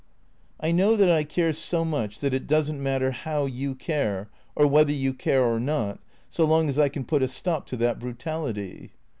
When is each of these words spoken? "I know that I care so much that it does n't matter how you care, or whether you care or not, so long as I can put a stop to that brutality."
"I 0.59 0.71
know 0.71 0.95
that 0.95 1.11
I 1.11 1.23
care 1.23 1.53
so 1.53 1.85
much 1.85 2.21
that 2.21 2.33
it 2.33 2.47
does 2.47 2.71
n't 2.71 2.79
matter 2.79 3.11
how 3.11 3.45
you 3.45 3.75
care, 3.75 4.31
or 4.55 4.65
whether 4.65 4.91
you 4.91 5.13
care 5.13 5.43
or 5.43 5.59
not, 5.59 5.99
so 6.27 6.43
long 6.43 6.67
as 6.67 6.79
I 6.79 6.89
can 6.89 7.05
put 7.05 7.21
a 7.21 7.27
stop 7.27 7.67
to 7.67 7.77
that 7.77 7.99
brutality." 7.99 8.93